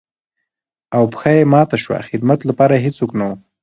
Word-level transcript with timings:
او 0.95 1.03
پښه 1.13 1.31
يې 1.37 1.43
ماته 1.53 1.77
شوه 1.83 1.97
،خدمت 2.09 2.39
لپاره 2.49 2.73
يې 2.75 2.83
هېڅوک 2.85 3.11
نه 3.19 3.25
وو. 3.27 3.35